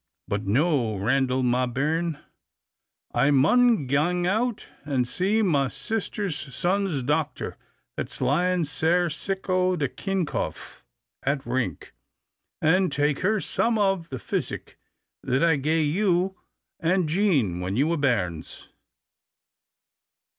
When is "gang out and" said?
3.85-5.07